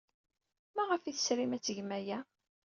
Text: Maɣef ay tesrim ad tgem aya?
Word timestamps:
Maɣef 0.75 1.03
ay 1.03 1.13
tesrim 1.15 1.51
ad 1.55 1.61
tgem 1.63 1.89
aya? 1.97 2.19